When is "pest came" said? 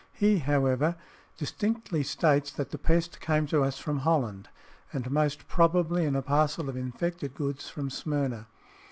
2.79-3.45